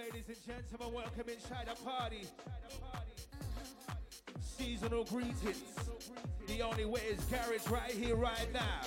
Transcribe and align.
Ladies 0.00 0.28
and 0.28 0.36
gentlemen, 0.46 0.94
welcome 0.94 1.28
inside 1.28 1.66
the 1.66 1.84
party. 1.84 2.22
Seasonal 4.40 5.04
greetings. 5.04 5.62
The 6.46 6.62
only 6.62 6.86
way 6.86 7.02
is 7.10 7.22
garage 7.24 7.68
right 7.68 7.90
here, 7.90 8.16
right 8.16 8.48
now. 8.52 8.80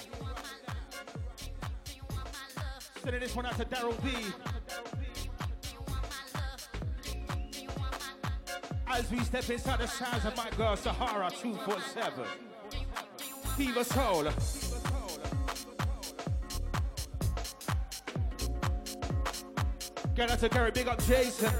Sending 3.03 3.21
this 3.21 3.35
one 3.35 3.45
out 3.45 3.57
to 3.57 3.65
Daryl 3.65 4.03
B. 4.03 4.11
As 8.87 9.11
we 9.11 9.19
step 9.19 9.47
inside 9.49 9.81
the 9.81 9.87
sounds 9.87 10.25
of 10.25 10.35
my 10.35 10.49
girl 10.51 10.75
Sahara 10.75 11.29
247. 11.29 12.25
Fever 13.55 13.83
Soul. 13.83 14.29
Get 20.15 20.29
out 20.29 20.39
to 20.39 20.49
Gary, 20.49 20.69
big 20.69 20.87
up 20.87 21.03
Jason. 21.05 21.51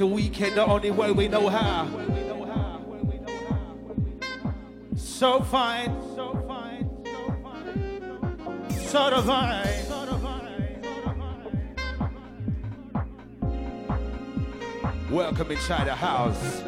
Warming 0.00 0.16
weekend 0.16 0.56
the 0.56 0.64
only 0.64 0.90
way 0.90 1.12
we 1.12 1.28
know 1.28 1.48
how. 1.48 1.86
So 4.96 5.42
fine, 5.42 5.94
so 6.16 6.42
fine, 6.48 6.88
so 7.04 7.36
fine, 7.42 8.86
so 8.86 9.10
divine. 9.10 9.66
Welcome 15.10 15.50
inside 15.50 15.86
the 15.86 15.94
house. 15.94 16.62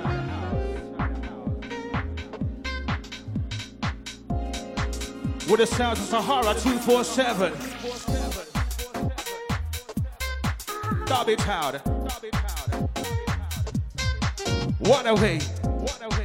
With 5.48 5.60
the 5.60 5.66
sounds 5.66 6.00
of 6.00 6.06
Sahara 6.06 6.54
247. 6.60 7.52
Derby 11.06 11.36
Town. 11.36 12.01
What 14.84 15.06
a 15.06 15.14
way. 15.14 15.38
What 15.62 16.00
a 16.02 16.08
way. 16.08 16.24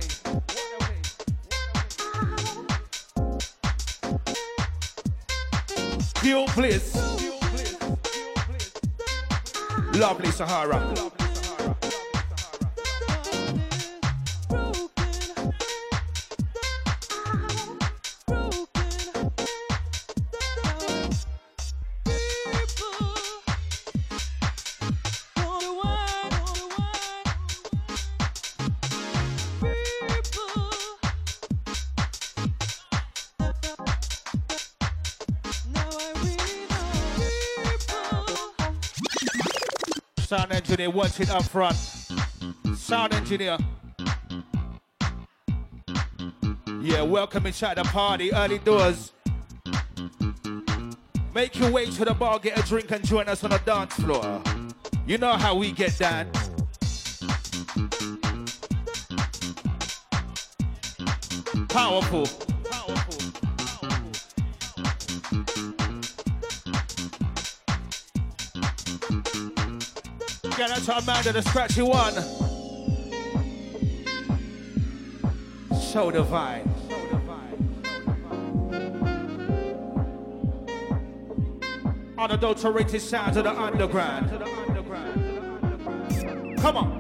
Pure 6.22 6.48
bliss. 6.56 6.96
Lovely 9.94 10.32
Sahara. 10.32 11.17
Sound 40.28 40.52
engineer, 40.52 40.90
watch 40.90 41.22
it 41.22 41.30
up 41.30 41.44
front. 41.44 41.78
Sound 42.76 43.14
engineer. 43.14 43.58
Yeah, 46.82 47.04
welcome 47.04 47.46
inside 47.46 47.78
the 47.78 47.86
party, 47.86 48.34
early 48.34 48.60
doors. 48.60 49.14
Make 51.34 51.58
your 51.58 51.72
way 51.72 51.86
to 51.86 52.04
the 52.04 52.14
bar, 52.14 52.40
get 52.40 52.60
a 52.60 52.68
drink, 52.68 52.92
and 52.92 53.08
join 53.08 53.30
us 53.30 53.46
on 53.46 53.52
the 53.52 53.60
dance 53.60 53.94
floor. 53.94 54.44
You 55.06 55.18
know 55.18 55.32
how 55.32 55.56
we 55.56 55.72
get 55.72 55.98
down. 55.98 56.30
Powerful. 61.70 62.26
Powerful. 62.26 62.57
Out 70.72 70.82
to 70.84 70.98
Amanda, 70.98 71.34
the 71.34 71.42
scratchy 71.42 71.82
one. 71.82 72.14
So 75.80 76.12
divine. 76.12 76.74
Unadulterated 82.18 83.02
sounds 83.02 83.38
of 83.38 83.44
the 83.44 83.52
underground. 83.52 84.30
Come 86.60 86.78
on. 86.78 86.97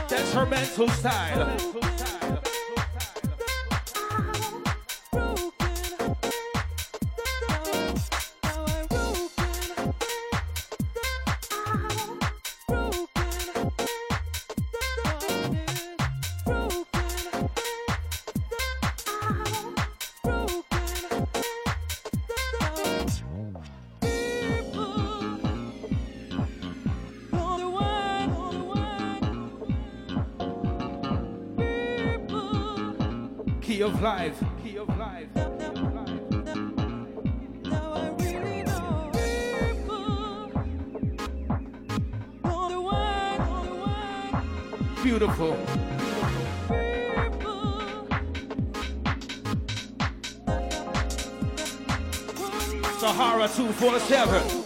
That's 0.09 0.33
her 0.35 0.45
mental 0.45 0.89
style. 0.89 1.64
Life. 34.05 34.45
Key 34.63 34.77
of 34.77 34.89
life. 34.99 35.33
Beautiful. 45.03 45.57
Sahara 53.01 53.49
247. 53.49 54.64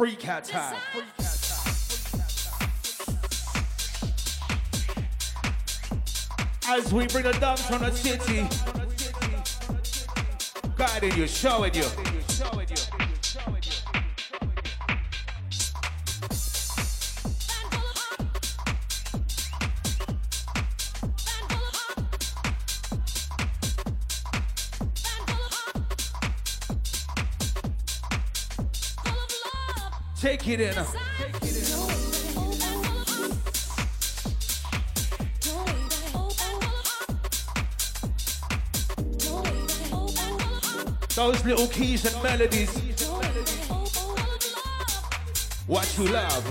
Freak 0.00 0.20
time. 0.20 0.76
As 6.66 6.90
we 6.90 7.06
bring 7.08 7.24
the 7.24 7.36
dance 7.38 7.66
from 7.66 7.82
the 7.82 7.90
city, 7.90 8.48
guiding 10.74 11.14
you, 11.18 11.26
showing 11.26 11.74
you. 11.74 11.84
Take 30.40 30.58
it 30.58 30.60
in. 30.60 30.74
Those 41.14 41.44
little 41.44 41.66
keys 41.66 42.06
and 42.06 42.22
melodies. 42.22 42.70
What 45.66 45.98
you 45.98 46.08
love. 46.08 46.44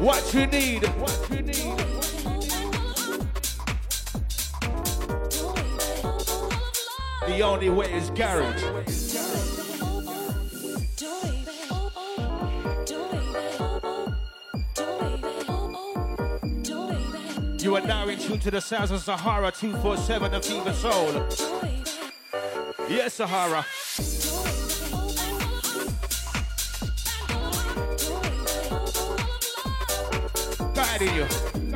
What 0.00 0.34
you 0.34 0.46
need. 0.48 0.82
What 0.98 1.30
you 1.30 1.42
need. 1.42 1.91
The 7.32 7.40
only 7.40 7.70
way 7.70 7.90
is 7.90 8.10
garage. 8.10 8.62
You 17.62 17.74
are 17.76 17.80
now 17.80 18.06
in 18.08 18.18
tune 18.18 18.38
to 18.40 18.50
the 18.50 18.60
sounds 18.60 18.90
of 18.90 19.00
Sahara 19.00 19.50
247, 19.50 20.30
the 20.30 20.42
Fever 20.42 20.74
Soul. 20.74 21.26
Yes, 22.90 23.14
Sahara. 23.14 23.64
Guiding 30.74 31.14
you. 31.14 31.71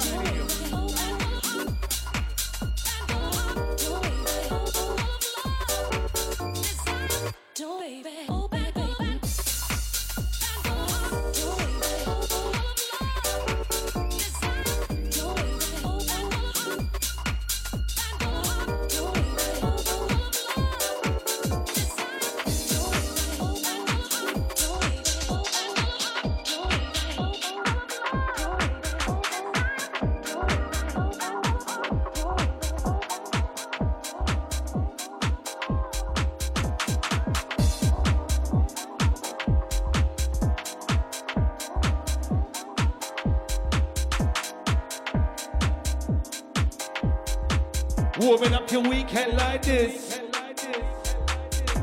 This. 49.66 50.20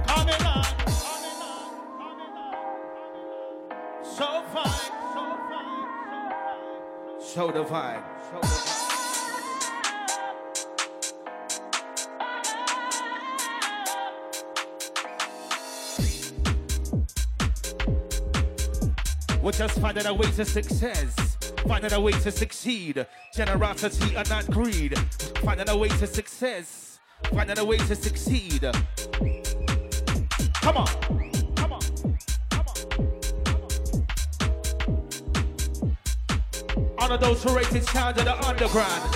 Coming 0.07 0.41
on. 0.45 0.63
So 4.03 4.41
fine. 4.53 4.91
So 5.13 5.23
fine. 5.49 6.31
So 7.19 7.51
divine. 7.51 8.03
So 8.31 8.39
divine. 8.39 8.83
We're 19.41 19.51
just 19.51 19.77
finding 19.79 20.05
a 20.05 20.13
way 20.13 20.31
to 20.31 20.45
success. 20.45 21.35
Finding 21.67 21.91
a 21.91 21.99
way 21.99 22.13
to 22.13 22.31
succeed. 22.31 23.05
Generosity 23.33 24.15
and 24.15 24.29
not 24.29 24.49
greed. 24.49 24.97
Finding 25.43 25.67
a 25.67 25.75
way 25.77 25.89
to 25.89 26.07
success. 26.07 26.82
Finding 27.33 27.57
a 27.57 27.65
way 27.65 27.77
to 27.77 27.95
succeed. 27.95 28.61
Come 30.61 30.77
on. 30.77 30.87
Come 31.55 31.73
on. 31.73 31.81
Come 32.51 32.67
on. 32.67 32.73
Unadulterated 36.99 37.83
sound 37.85 38.19
of 38.19 38.25
the 38.25 38.47
underground. 38.47 39.13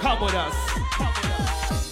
Come 0.00 0.20
with 0.20 0.34
us. 0.34 0.54
Come 0.90 1.06
with 1.06 1.40
us. 1.40 1.91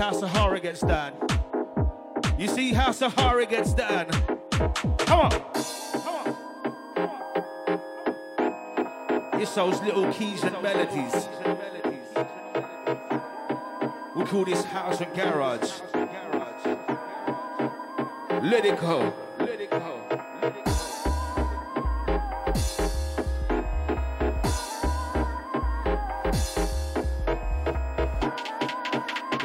How 0.00 0.12
Sahara 0.12 0.58
gets 0.58 0.80
done. 0.80 1.12
You 2.38 2.48
see 2.48 2.72
how 2.72 2.90
Sahara 2.90 3.44
gets 3.44 3.74
done. 3.74 4.06
Come 5.00 5.20
on. 5.20 5.30
Come 5.30 6.14
on. 6.14 6.36
It's 9.34 9.54
those 9.54 9.78
little 9.82 10.10
keys 10.10 10.42
and 10.42 10.62
melodies. 10.62 11.28
We 14.16 14.24
call 14.24 14.46
this 14.46 14.64
house 14.64 15.02
and 15.02 15.14
garage. 15.14 15.70
Let 18.42 18.64
it 18.64 18.80
go. 18.80 19.12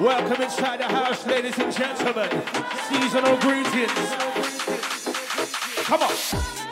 Welcome 0.06 0.44
inside 0.44 0.82
the 0.82 0.84
house, 0.84 1.26
ladies 1.26 1.58
and 1.58 1.74
gentlemen. 1.74 2.30
Seasonal 2.88 3.38
greetings. 3.38 3.90
Come 5.78 6.04
on. 6.04 6.65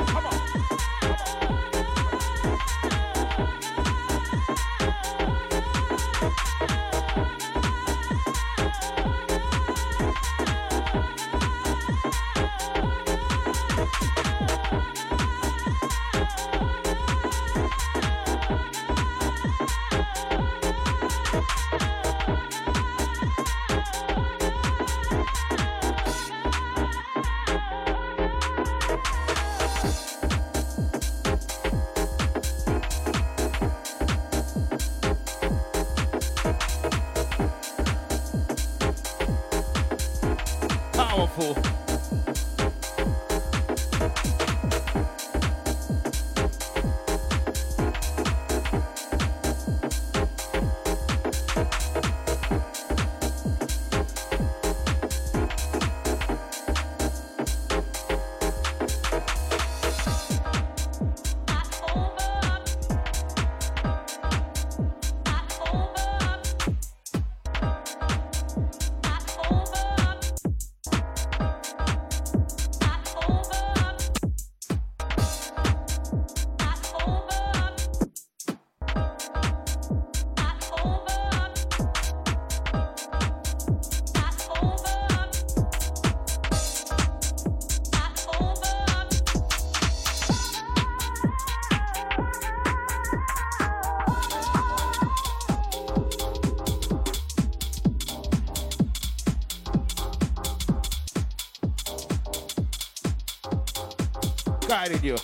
powerful. 41.14 41.83
Guiding 104.84 105.04
you. 105.04 105.18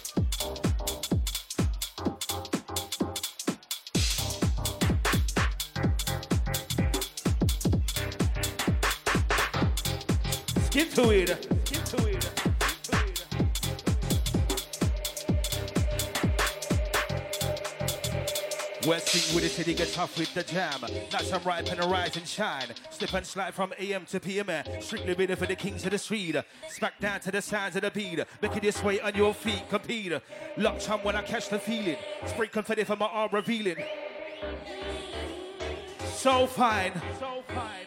Skip 10.64 10.94
to 10.94 11.10
it. 11.12 11.30
Skip 11.66 11.84
to 11.86 12.10
with 19.34 19.44
the 19.44 19.50
city 19.50 19.74
get 19.74 19.92
tough 19.94 20.18
with 20.18 20.34
the 20.34 20.44
jam. 20.44 20.82
Not 21.12 21.22
some 21.22 21.42
ripe 21.44 21.72
and 21.72 21.84
rise 21.92 22.18
and 22.18 22.28
shine. 22.28 22.68
Slip 22.90 23.14
and 23.14 23.26
slide 23.26 23.54
from 23.54 23.74
AM 23.78 24.06
to 24.08 24.20
PM. 24.20 24.50
Strictly 24.82 25.14
bitter 25.14 25.36
for 25.36 25.46
the 25.46 25.56
kings 25.56 25.86
of 25.86 25.92
the 25.92 25.98
street. 25.98 26.36
Smack 26.80 26.98
down 27.02 27.20
to 27.20 27.32
the 27.32 27.42
sounds 27.42 27.76
of 27.76 27.82
the 27.82 27.92
beat. 27.92 28.24
Make 28.42 28.56
it 28.56 28.62
this 28.62 28.82
way 28.82 29.02
on 29.02 29.14
your 29.14 29.34
feet. 29.34 29.64
Compete. 29.70 30.14
Lock 30.56 30.80
chum 30.80 31.02
when 31.04 31.14
I 31.14 31.22
catch 31.24 31.50
the 31.50 31.60
feeling. 31.60 31.98
Spray 32.26 32.48
confetti 32.48 32.86
for 32.86 32.96
my 32.96 33.08
arm 33.08 33.30
revealing. 33.34 33.76
So 36.14 36.48
fine. 36.48 36.94
So 37.20 37.44
fine. 37.50 37.86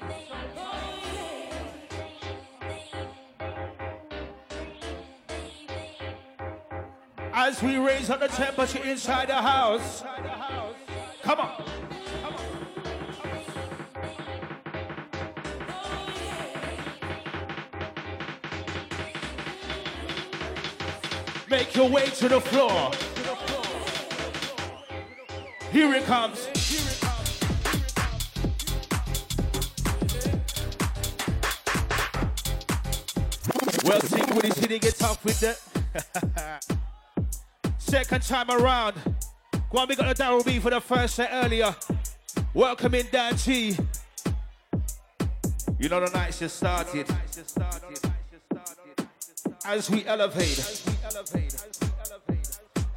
As 7.32 7.62
we 7.62 7.78
raise 7.78 8.10
up 8.10 8.20
the 8.20 8.28
temperature 8.28 8.84
inside 8.84 9.30
the 9.30 9.36
house. 9.36 10.04
Come 11.22 11.40
on. 11.40 11.61
Make 21.62 21.76
your 21.76 21.88
way 21.88 22.06
to 22.06 22.28
the 22.28 22.40
floor. 22.40 22.90
Here 25.70 25.94
it 25.94 26.02
comes. 26.06 26.48
Well, 33.84 34.00
sing 34.00 34.34
with 34.34 34.42
the 34.42 34.54
city, 34.56 34.80
get 34.80 34.96
tough 34.96 35.24
with 35.24 35.38
the 35.38 35.56
second 37.78 38.22
time 38.22 38.50
around. 38.50 38.96
Go 39.70 39.84
we 39.84 39.94
got 39.94 40.16
the 40.16 40.20
Daryl 40.20 40.44
B 40.44 40.58
for 40.58 40.70
the 40.70 40.80
first 40.80 41.14
set 41.14 41.30
earlier. 41.32 41.76
Welcome 42.54 42.96
in 42.96 43.06
Dan 43.12 43.36
G. 43.36 43.76
You 45.78 45.88
know 45.88 46.04
the 46.04 46.10
night 46.12 46.34
just 46.36 46.56
started. 46.56 47.06
As 49.64 49.88
we 49.88 50.04
elevate. 50.04 50.91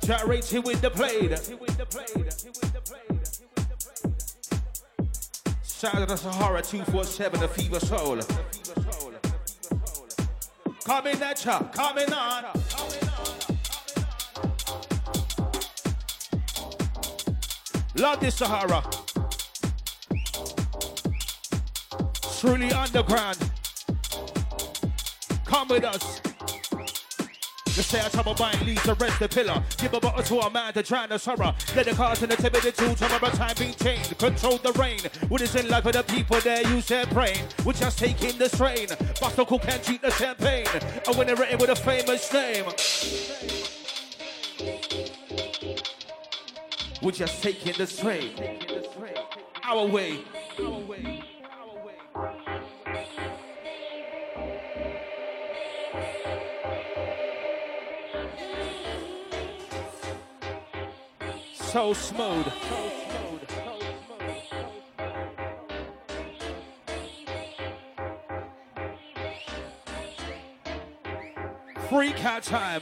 Gyrating 0.06 0.62
with 0.62 0.82
the 0.82 0.92
blade. 0.92 1.32
Shout 5.64 5.96
out 5.96 6.10
to 6.10 6.18
Sahara 6.18 6.62
247, 6.62 7.40
the 7.40 7.48
fever 7.48 7.80
soul. 7.80 8.20
Coming 10.84 11.20
at 11.24 11.44
ya, 11.44 11.60
coming 11.74 12.14
on. 12.14 12.46
Love 17.96 18.20
this 18.20 18.36
Sahara. 18.36 18.84
Truly 22.40 22.72
underground. 22.72 23.40
Come 25.46 25.68
with 25.70 25.84
us. 25.84 26.25
You 27.76 27.84
say 27.84 28.00
I 28.00 28.08
trouble 28.08 28.34
buying 28.36 28.66
leads 28.66 28.84
to 28.84 28.94
rest 28.94 29.20
the 29.20 29.28
pillar. 29.28 29.62
Give 29.78 29.94
a 29.94 30.00
bottle 30.00 30.24
to 30.24 30.48
a 30.48 30.50
man 30.50 30.72
to 30.74 30.82
drown 30.82 31.10
the 31.10 31.18
sorrow. 31.18 31.54
Let 31.76 31.86
the 31.86 31.94
cars 31.94 32.24
in 32.24 32.30
the 32.30 32.38
the 32.38 32.72
two 32.72 32.96
tomorrow 32.96 33.30
time 33.32 33.54
be 33.60 33.74
changed. 33.74 34.18
Control 34.18 34.58
the 34.60 34.72
rain. 34.80 35.02
What 35.28 35.42
is 35.42 35.54
in 35.56 35.68
life 35.68 35.86
of 35.86 35.92
the 35.92 36.04
people 36.04 36.40
there 36.40 36.66
use 36.70 36.88
their 36.88 37.06
brain. 37.08 37.38
We're 37.66 37.74
just 37.74 38.00
taking 38.00 38.38
the 38.38 38.48
strain. 38.48 38.88
Boston 39.20 39.46
cool 39.46 39.60
can't 39.60 39.84
treat 39.84 40.02
the 40.02 40.10
champagne. 40.12 40.68
And 41.06 41.18
when 41.18 41.28
they're 41.28 41.36
written 41.36 41.58
with 41.58 41.70
a 41.70 41.76
famous 41.76 42.32
name. 42.32 42.64
We're 47.02 47.12
just 47.12 47.44
taking 47.44 47.74
the 47.74 47.88
strain. 47.88 48.32
Our 49.64 49.86
way. 49.86 50.20
Our 50.60 50.80
way. 50.80 51.15
Toast 61.76 62.16
Mode. 62.16 62.46
Time. 72.46 72.82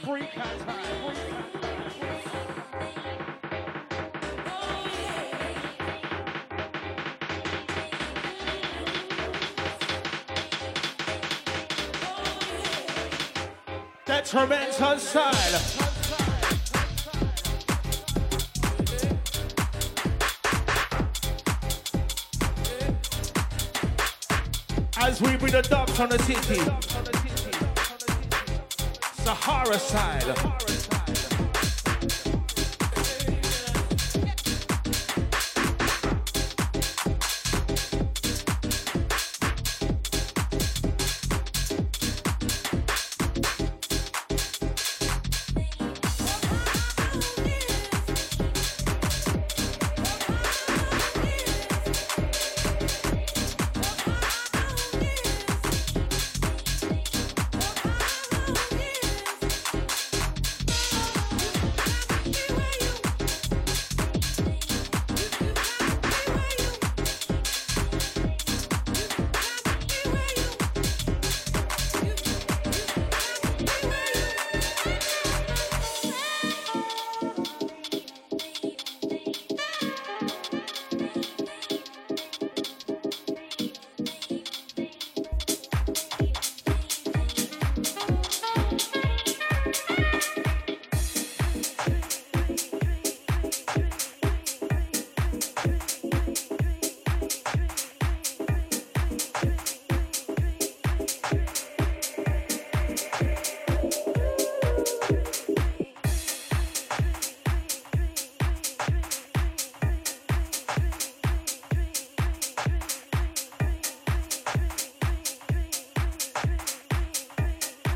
That's 14.06 14.30
her 14.30 14.46
man's 14.46 14.76
style. 15.00 15.83
As 25.14 25.22
we 25.22 25.36
bring 25.36 25.52
the 25.52 25.62
dubs 25.62 26.00
on 26.00 26.08
the 26.08 26.18
city. 26.24 26.60
Sahara 29.22 29.78
side. 29.78 30.83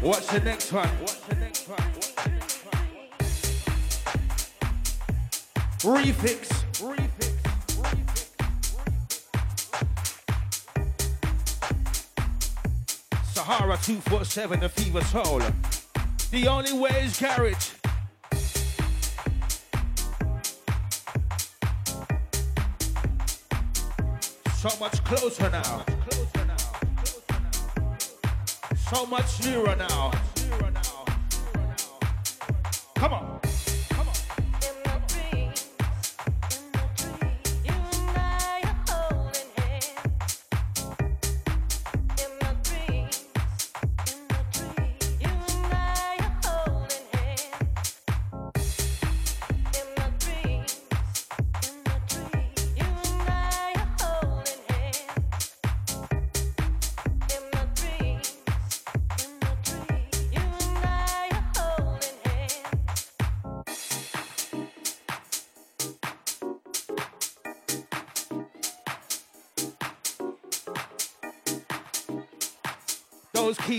What's 0.08 0.26
the 0.28 0.40
next 0.40 0.72
one? 0.72 0.88
What's 0.88 1.20
the 1.26 1.34
next 1.34 1.68
one? 1.68 1.78
Refix. 5.80 6.48
Sahara 13.34 13.76
247, 13.76 14.60
the 14.60 14.70
fever 14.70 15.02
soul. 15.02 15.42
The 16.30 16.48
only 16.48 16.72
way 16.72 17.02
is 17.04 17.20
garage. 17.20 17.72
So 24.54 24.70
much 24.80 25.04
closer 25.04 25.50
now 25.50 25.84
so 28.90 29.04
much 29.06 29.44
nearer 29.44 29.76
now. 29.76 30.27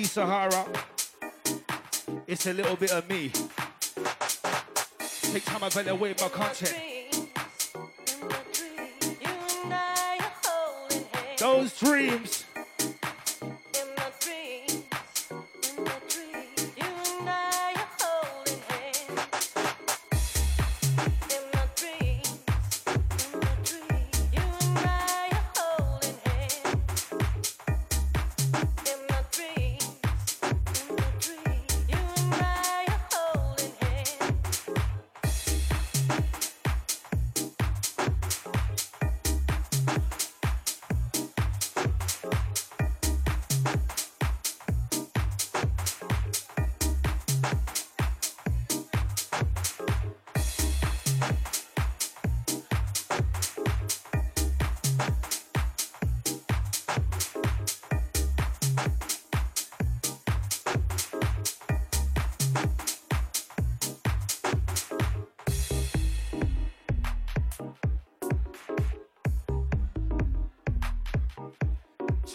Sahara. 0.09 0.65
It's 2.25 2.47
a 2.47 2.53
little 2.53 2.75
bit 2.75 2.91
of 2.91 3.07
me. 3.07 3.31
Take 5.31 5.45
time, 5.45 5.63
I 5.63 5.69
better 5.69 5.91
away 5.91 6.15
my 6.19 6.29
content. 6.29 6.75
Those 11.37 11.77
dreams. 11.79 12.48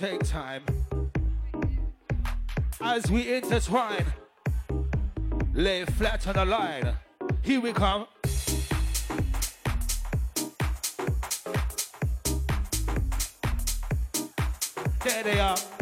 Take 0.04 0.22
time 0.24 0.62
as 2.82 3.10
we 3.10 3.36
intertwine. 3.36 4.04
Lay 5.54 5.86
flat 5.86 6.26
on 6.26 6.34
the 6.34 6.44
line. 6.44 6.94
Here 7.40 7.58
we 7.58 7.72
come. 7.72 8.06
There 15.02 15.22
they 15.22 15.40
are. 15.40 15.73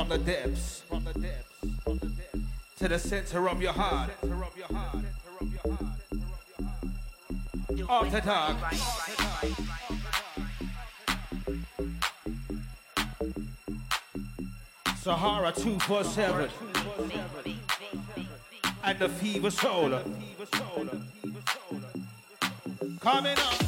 From 0.00 0.08
the 0.08 0.18
depths, 0.18 0.82
from 0.88 1.04
the 1.04 1.12
depths, 1.12 1.82
from 1.84 1.98
the 1.98 2.06
depths, 2.06 2.38
to 2.78 2.88
the 2.88 2.98
center 2.98 3.50
of 3.50 3.60
your 3.60 3.74
heart. 3.74 4.10
After 7.86 8.20
dark. 8.20 8.56
Sahara 15.02 15.52
247 15.52 16.48
and 18.82 18.98
the 18.98 19.08
fever 19.10 19.50
solar. 19.50 20.02
Coming 23.02 23.36
up. 23.36 23.59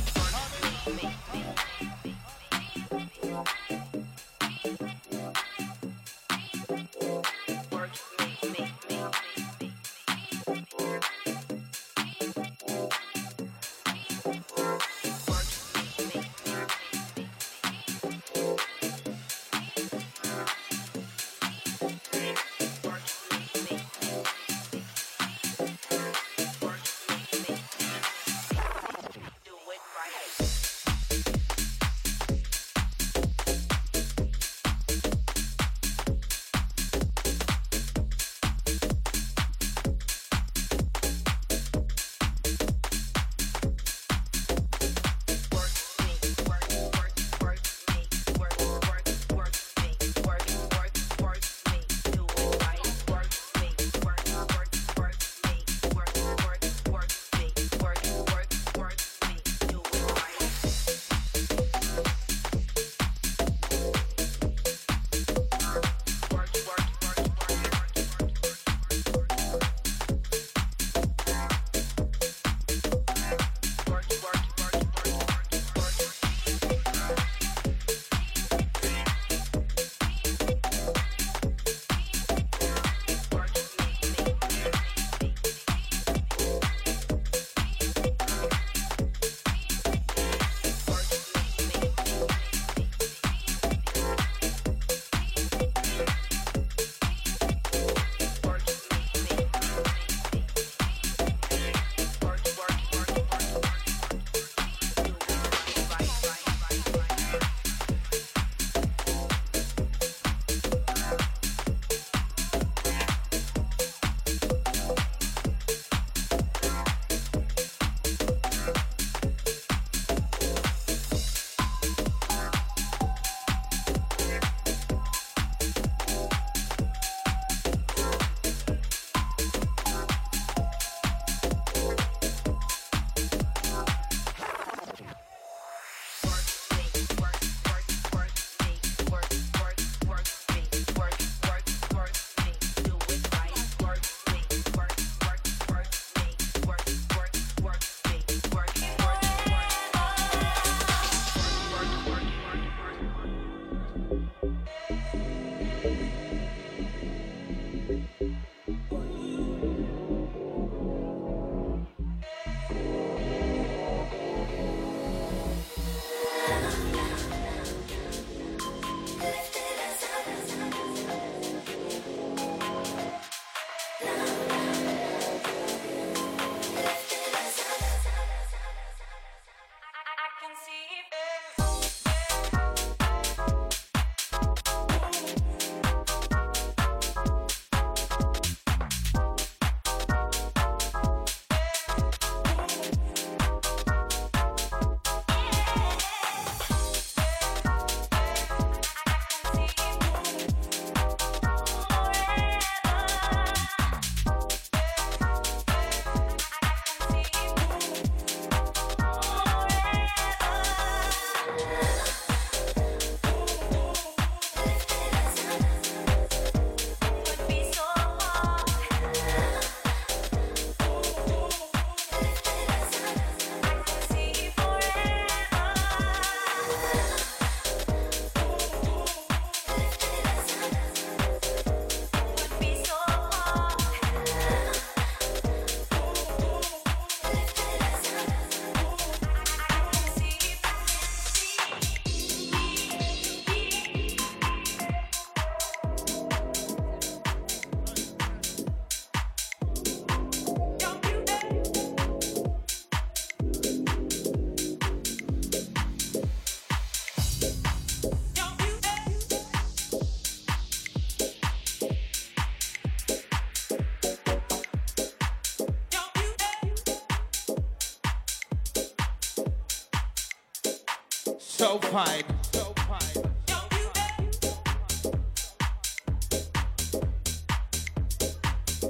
so 271.73 271.79
fine. 271.89 272.25
So 272.53 272.75
fine. 272.77 273.25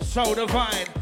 So 0.03 0.35
divine. 0.35 1.02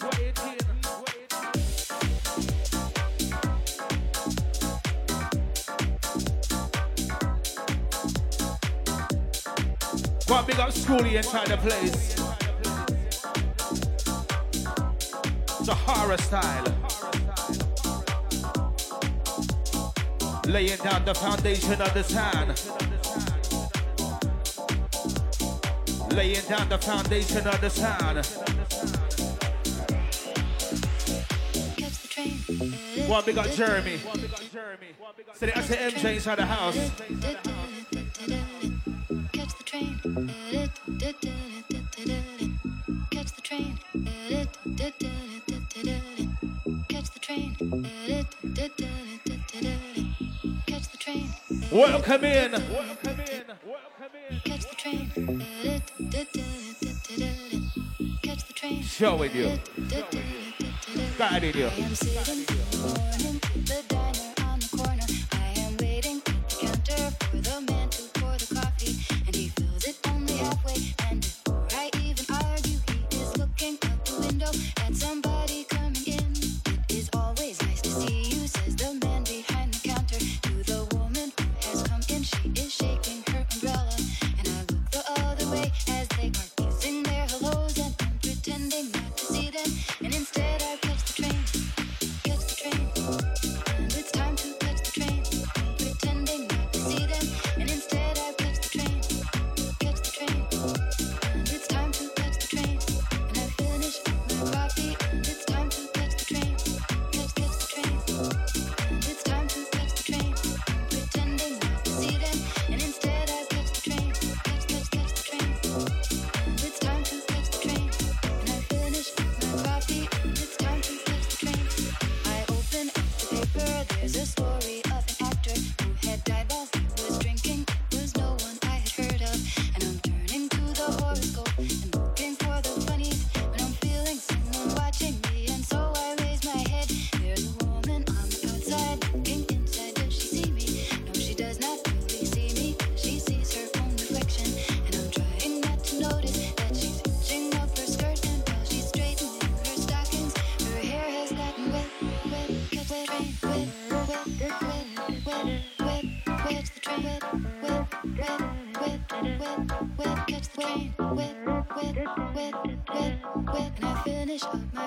up 10.61 10.69
schoolie 10.69 11.15
inside 11.15 11.47
the 11.47 11.57
place. 11.57 12.15
Sahara 15.65 16.17
style. 16.19 16.65
Laying 20.45 20.77
down 20.77 21.03
the 21.05 21.15
foundation 21.15 21.81
of 21.81 21.93
the 21.93 22.03
sound. 22.03 22.49
Laying 26.13 26.45
down 26.45 26.69
the 26.69 26.77
foundation 26.77 27.47
of 27.47 27.61
the 27.61 27.69
sound. 27.69 28.25
One 33.09 33.25
big 33.25 33.37
up 33.37 33.49
Jeremy. 33.51 33.99
Say 35.33 35.51
I 35.53 35.61
say 35.61 35.77
MJ 35.89 36.15
inside 36.15 36.37
the 36.37 36.45
house. 36.45 37.60
Welcome 52.01 52.25
in. 52.25 52.51
Welcome 52.51 53.19
in. 53.19 53.43
Welcome 53.63 54.15
in. 54.31 54.39
Catch 54.39 54.67
the 54.67 54.75
train. 54.75 55.11
Catch 58.23 58.47
the 58.47 58.53
train. 58.53 58.81
Showing 58.81 59.35
you. 59.35 59.59
Guiding 61.19 61.55
you. 61.55 63.20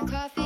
Check 0.06 0.43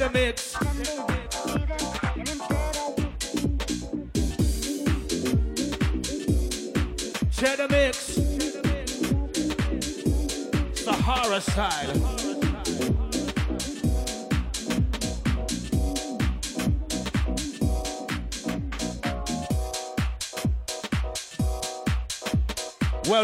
the 0.00 0.08
mix. 0.08 0.39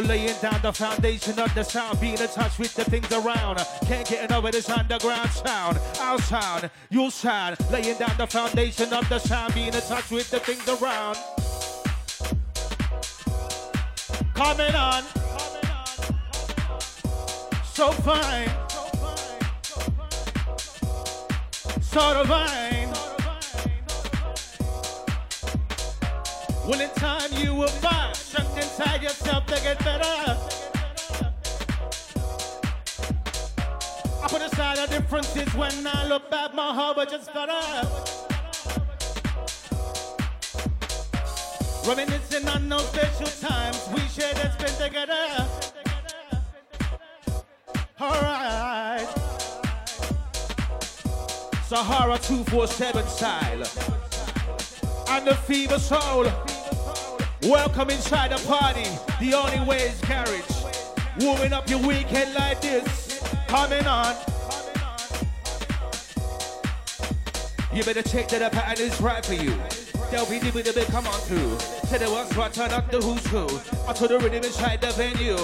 Laying 0.03 0.39
down 0.43 0.61
the 0.61 0.73
foundation 0.73 1.39
of 1.39 1.55
the 1.55 1.63
sound, 1.63 1.99
being 2.01 2.19
in 2.19 2.29
touch 2.29 2.59
with 2.59 2.75
the 2.75 2.85
things 2.85 3.11
around. 3.13 3.59
Can't 3.87 4.07
get 4.07 4.25
enough 4.25 4.45
of 4.45 4.53
this 4.53 4.69
underground 4.69 5.31
sound. 5.31 5.79
Our 6.01 6.21
sound, 6.21 6.71
your 6.91 7.11
sound. 7.11 7.57
Laying 7.71 7.97
down 7.97 8.13
the 8.19 8.27
foundation 8.27 8.93
of 8.93 9.09
the 9.09 9.19
sound, 9.19 9.55
being 9.55 9.73
in 9.73 9.81
touch 9.81 10.11
with 10.11 10.31
the 10.31 10.39
things 10.41 10.69
around. 10.69 11.17
Coming 14.35 14.75
on. 14.75 15.03
Coming 15.03 15.71
on 15.71 16.05
So 17.65 17.91
fine. 17.93 18.51
So 21.81 22.23
divine. 22.23 22.93
Well, 26.69 26.81
in 26.81 26.91
time 26.91 27.31
you 27.33 27.55
will 27.55 27.69
find 27.69 28.26
get 29.67 29.79
better. 29.83 30.39
I 34.23 34.29
put 34.29 34.43
aside 34.43 34.79
of 34.79 34.91
differences 34.91 35.53
when 35.55 35.75
I 35.89 36.07
look 36.07 36.31
back. 36.31 36.55
My 36.55 36.73
heart 36.73 36.97
was 36.97 37.11
just 37.11 37.31
up. 37.35 37.89
Reminiscing 41.85 42.47
on 42.49 42.69
those 42.69 42.87
special 42.91 43.49
times 43.49 43.89
we 43.93 44.01
shared 44.03 44.39
and 44.39 44.53
spent 44.53 44.77
together. 44.79 45.49
Alright. 48.01 49.09
Sahara 51.67 52.19
247 52.19 53.07
style. 53.09 53.63
And 55.09 55.27
the 55.27 55.35
Fever 55.35 55.81
Soul. 55.81 56.56
Welcome 57.43 57.91
inside 57.91 58.33
the 58.33 58.47
party. 58.47 58.89
The 59.21 59.35
only 59.35 59.61
way 59.67 59.83
is 59.83 60.01
garage. 60.01 60.41
Warming 61.21 61.53
up 61.53 61.69
your 61.69 61.81
weekend 61.81 62.35
like 62.35 62.61
this. 62.61 63.23
Coming 63.47 63.87
on. 63.87 64.17
You 67.75 67.85
better 67.85 68.03
check 68.03 68.29
that 68.29 68.39
the 68.39 68.49
pattern 68.51 68.87
is 68.87 69.01
right 69.01 69.25
for 69.25 69.35
you. 69.35 69.55
They'll 70.11 70.25
be 70.25 70.39
with 70.51 70.65
the 70.65 70.73
big 70.73 70.87
come 70.89 71.07
on 71.07 71.21
through. 71.21 71.59
Say 71.89 71.99
the 71.99 72.11
ones 72.11 72.35
what 72.37 72.55
turn 72.55 72.71
up 72.71 72.91
the 72.91 73.01
who's 73.01 73.27
who. 73.27 73.47
Onto 73.87 74.09
the 74.09 74.19
rhythm 74.19 74.43
inside 74.43 74.81
the 74.81 74.93
venue. 74.93 75.37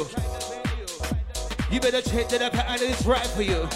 You 1.71 1.81
better 1.81 2.01
check 2.01 2.29
that 2.31 2.41
the 2.41 2.51
pattern 2.51 2.89
is 2.89 3.05
right 3.05 3.27
for 3.27 3.43
you. 3.43 3.69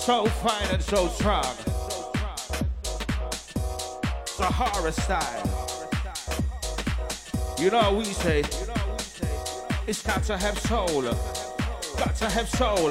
So 0.00 0.26
fine 0.26 0.68
and 0.72 0.82
so 0.82 1.08
strong. 1.08 1.44
Sahara 4.26 4.92
style. 4.92 5.55
You 7.58 7.70
know 7.70 7.90
what 7.90 7.96
we 7.96 8.04
say? 8.04 8.40
It's 9.86 10.02
got 10.02 10.22
to 10.24 10.36
have 10.36 10.58
soul. 10.58 11.00
Got 11.00 12.14
to 12.16 12.28
have 12.28 12.48
soul. 12.50 12.90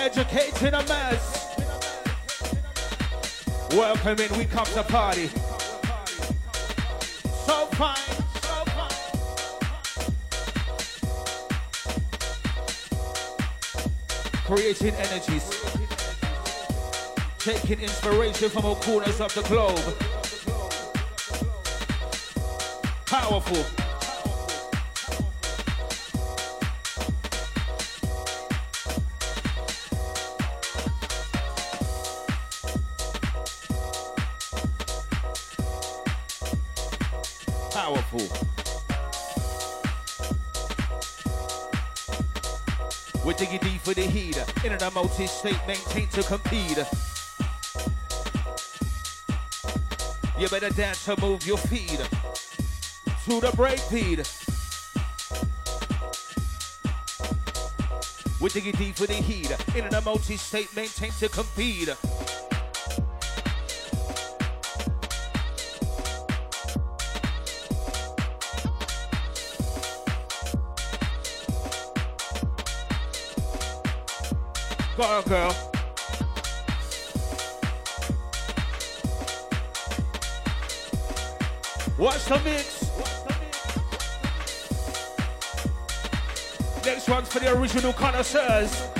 Educating 0.00 0.74
a 0.74 0.82
mass. 0.88 1.54
Welcome 3.70 4.18
in, 4.18 4.36
we 4.36 4.44
come 4.44 4.66
to 4.66 4.82
party. 4.82 5.28
So 7.46 7.66
fine, 7.76 7.96
so 8.42 8.64
fine. 8.74 8.90
Creating 14.44 14.94
energies 14.94 15.77
taking 17.48 17.80
inspiration 17.80 18.50
from 18.50 18.66
all 18.66 18.76
corners 18.76 19.22
of 19.22 19.34
the 19.34 19.40
globe. 19.44 19.78
Powerful. 23.06 23.64
Powerful. 37.70 38.28
We're 43.24 43.32
digging 43.32 43.60
deep 43.60 43.80
for 43.80 43.94
the 43.94 44.02
heat. 44.02 44.36
In 44.66 44.74
a 44.74 44.90
multi-state 44.90 45.56
maintained 45.66 46.10
to 46.10 46.22
compete. 46.22 47.07
You 50.38 50.48
better 50.48 50.70
dance 50.70 51.08
or 51.08 51.16
move 51.20 51.44
your 51.44 51.58
feet 51.58 51.98
to 53.24 53.40
the 53.40 53.50
break 53.56 53.80
beat. 53.90 54.20
We're 58.40 58.48
digging 58.48 58.76
deep 58.76 58.94
for 58.94 59.06
the 59.08 59.14
heat. 59.14 59.50
In 59.74 59.92
a 59.92 60.00
multi-state 60.00 60.76
maintained 60.76 61.14
to 61.14 61.28
compete. 61.28 61.88
Go 74.96 75.02
on, 75.02 75.22
girl. 75.24 75.77
What's 81.98 82.26
the 82.28 82.38
mix? 82.44 82.84
Next 86.86 87.08
one's 87.08 87.28
for 87.28 87.40
the 87.40 87.52
original 87.58 87.92
connoisseurs. 87.92 88.97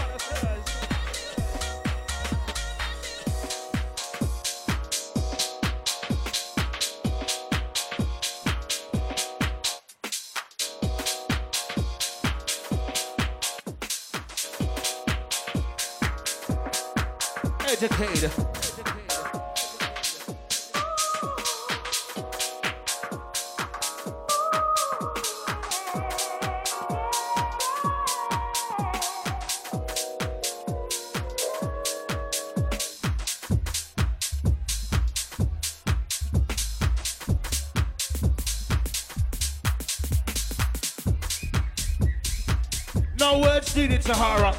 Sahara. 44.09 44.55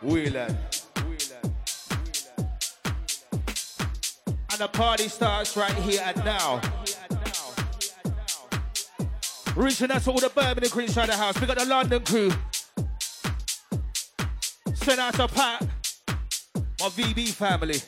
Wheeling. 0.00 0.56
And 4.50 4.58
the 4.58 4.68
party 4.68 5.08
starts 5.08 5.54
right 5.54 5.74
here 5.74 6.00
and 6.02 6.16
now. 6.24 6.62
Reaching 9.54 9.90
out 9.90 10.00
to 10.04 10.10
all 10.12 10.18
the 10.18 10.30
Birmingham 10.30 10.70
crew 10.70 10.84
inside 10.84 11.10
the 11.10 11.16
house. 11.16 11.38
We 11.38 11.46
got 11.46 11.58
the 11.58 11.66
London 11.66 12.02
crew. 12.02 12.30
Send 14.72 14.98
out 14.98 15.18
a 15.18 15.28
pack. 15.28 15.60
My 16.80 16.88
VB 16.88 17.28
family. 17.32 17.82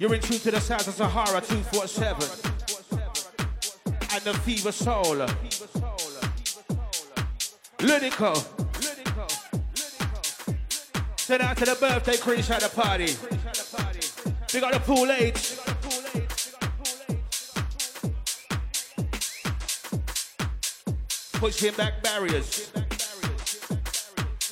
You're 0.00 0.14
in 0.14 0.20
tune 0.20 0.40
to 0.40 0.50
the 0.50 0.60
sounds 0.60 0.88
of 0.88 0.94
Sahara 0.94 1.40
247 1.40 2.53
the 4.24 4.32
fever 4.32 4.72
soul. 4.72 5.26
Ludico. 7.78 8.34
Send 11.18 11.42
out 11.42 11.56
to 11.58 11.66
the 11.66 11.74
birthday 11.74 12.16
crew 12.16 12.36
at 12.36 12.60
the 12.60 12.70
party. 12.74 13.14
We 14.54 14.60
got 14.60 14.72
the 14.72 14.80
pool 14.80 15.10
age. 15.12 15.58
Pushing 21.34 21.74
back 21.74 22.02
barriers. 22.02 22.72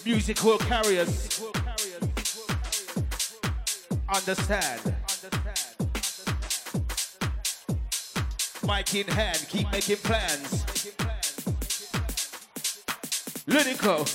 Music 0.05 0.45
will 0.45 0.59
carry 0.59 0.99
us. 0.99 1.43
Understand. 4.09 4.92
Mic 8.65 8.95
in 8.95 9.07
hand, 9.07 9.47
keep 9.49 9.71
making 9.73 9.97
plans. 9.97 10.65
Lyrical. 13.47 14.07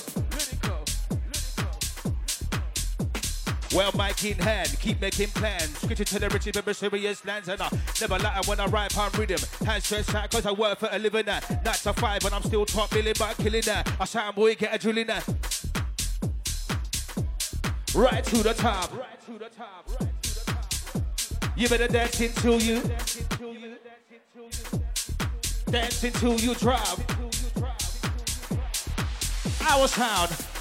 Well, 3.74 3.92
mic 3.92 4.24
in 4.24 4.38
hand, 4.38 4.76
keep 4.80 5.00
making 5.00 5.28
plans. 5.28 5.78
Switching 5.78 6.06
to 6.06 6.18
the 6.18 6.28
richie, 6.30 6.52
but 6.52 6.74
serious 6.74 7.24
lands 7.26 7.48
and 7.48 7.60
I 7.60 7.68
never 8.00 8.18
lie 8.18 8.40
when 8.46 8.58
I 8.60 8.66
rhyme 8.66 8.88
on 8.98 9.10
rhythm. 9.12 9.38
Hands 9.66 9.84
stretched 9.84 10.14
out 10.14 10.30
cause 10.30 10.46
I 10.46 10.52
work 10.52 10.78
for 10.78 10.88
a 10.90 10.98
living 10.98 11.26
now. 11.26 11.40
Nine 11.64 11.74
to 11.74 11.92
five, 11.92 12.24
and 12.24 12.34
I'm 12.34 12.42
still 12.42 12.64
top 12.64 12.90
billing, 12.90 13.14
but 13.18 13.28
I'm 13.28 13.44
killing 13.44 13.62
that. 13.66 13.92
I 14.00 14.04
sound 14.06 14.36
boy, 14.36 14.54
get 14.54 14.74
a 14.74 14.78
drilling 14.78 15.06
that. 15.08 15.28
Right 17.94 18.24
to 18.24 18.42
the 18.42 18.54
top. 18.54 18.96
Right 18.96 19.26
to 19.26 19.38
the 19.38 19.48
top. 19.50 19.88
Right 19.88 19.98
to 19.98 19.98
the 19.98 20.04
top. 20.04 20.07
You 21.58 21.68
better 21.68 21.88
dance 21.88 22.20
until 22.20 22.60
you. 22.62 22.80
Dance 25.68 26.04
until 26.04 26.34
you. 26.38 26.54
Drop. 26.54 27.00
Our 29.68 29.88
sound. 29.88 30.57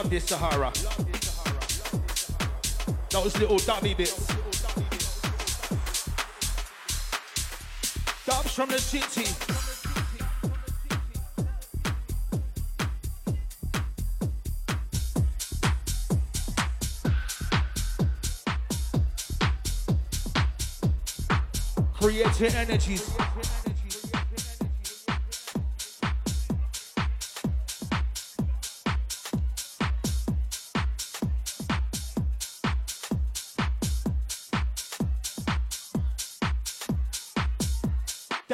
Love 0.00 0.08
this 0.08 0.24
Sahara. 0.24 0.72
Those 3.10 3.36
little 3.38 3.58
dubby 3.58 3.94
bits. 3.94 4.26
Dubs 8.24 8.54
from 8.54 8.70
the 8.70 8.78
city. 8.78 9.26
Creating 22.00 22.56
energies. 22.56 23.10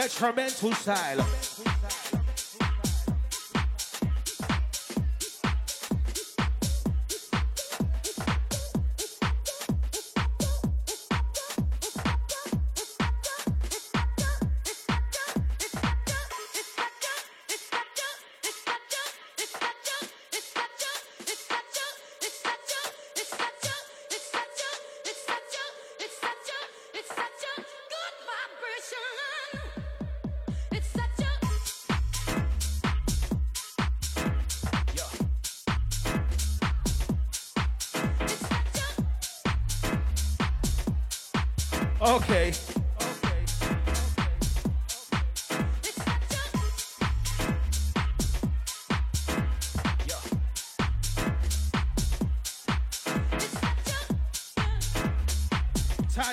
Detrimental 0.07 0.73
style. 0.73 1.76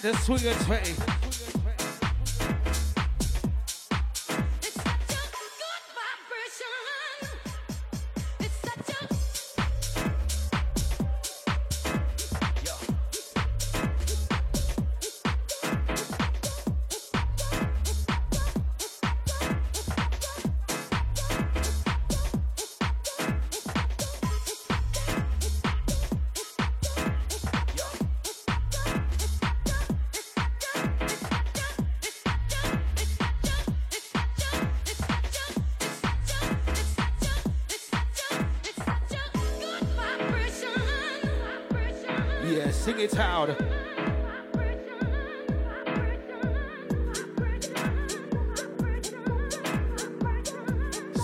Time 0.04 0.14
to 0.16 0.20
swing 0.20 1.22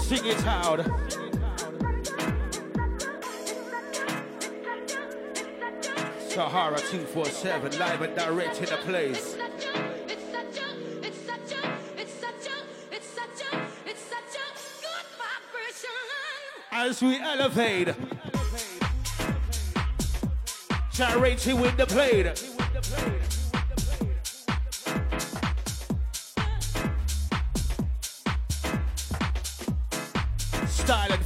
Sing 0.09 0.25
it 0.25 0.43
out. 0.47 0.79
Sahara 6.29 6.79
247, 6.79 7.77
live 7.77 8.01
and 8.01 8.15
direct 8.15 8.57
in 8.57 8.65
the 8.65 8.77
place. 8.77 9.37
As 16.71 17.03
we 17.03 17.19
elevate. 17.19 17.89
Gyrating 20.91 21.61
with 21.61 21.77
the 21.77 21.85
blade. 21.85 22.48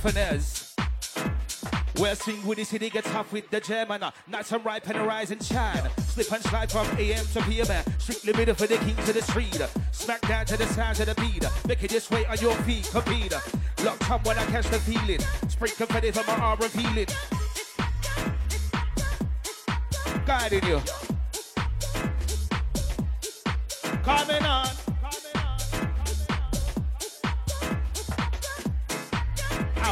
Finesse. 0.03 0.75
We're 1.97 2.15
swing 2.15 2.45
with 2.45 2.57
the 2.57 2.65
city, 2.65 2.89
gets 2.89 3.09
tough 3.09 3.31
with 3.31 3.49
the 3.49 3.59
German. 3.59 4.03
Uh, 4.03 4.11
Not 4.27 4.45
some 4.45 4.63
ripe 4.63 4.89
and 4.89 5.07
rise 5.07 5.31
and 5.31 5.41
shine. 5.41 5.89
Slip 5.99 6.31
and 6.31 6.43
slide 6.43 6.71
from 6.71 6.87
AM 6.97 7.25
to 7.33 7.41
PM. 7.43 7.67
Uh, 7.69 7.83
Strictly 7.99 8.33
middle 8.33 8.55
for 8.55 8.67
the 8.67 8.77
king 8.77 8.95
to 9.05 9.13
the 9.13 9.21
street. 9.21 9.61
Uh, 9.61 9.67
smack 9.91 10.21
down 10.27 10.45
to 10.45 10.57
the 10.57 10.65
sound 10.67 10.99
of 10.99 11.05
the 11.05 11.15
beat. 11.15 11.45
Make 11.67 11.83
it 11.83 11.91
just 11.91 12.11
wait 12.11 12.27
on 12.29 12.37
your 12.39 12.55
feet, 12.63 12.89
compete. 12.91 13.33
Lock 13.83 14.11
on 14.11 14.19
when 14.23 14.37
I 14.37 14.45
catch 14.47 14.67
the 14.69 14.79
feeling. 14.79 15.19
Spring 15.49 15.71
confetti 15.77 16.11
from 16.11 16.25
my 16.25 16.35
arm 16.35 16.59
revealing 16.59 17.07
guiding 20.25 20.63
you. 20.65 20.81
Coming 24.03 24.43
on. 24.43 24.52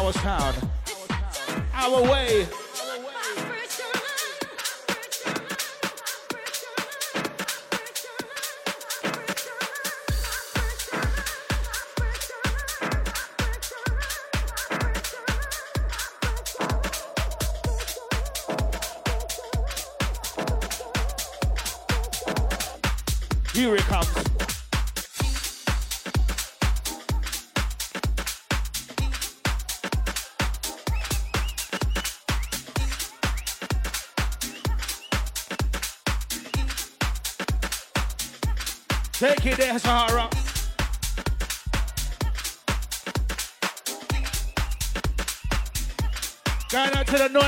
Our 0.02 0.14
sound. 0.14 0.58
Our 1.76 2.02
way. 2.02 2.47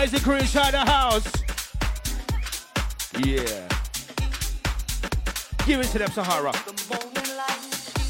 To 0.05 0.11
the 0.11 0.19
crew 0.19 0.35
inside 0.35 0.73
the 0.73 0.79
house. 0.79 1.25
Yeah. 3.23 3.67
Give 5.65 5.79
it 5.79 5.87
to 5.91 5.99
them, 5.99 6.11
Sahara. 6.11 6.51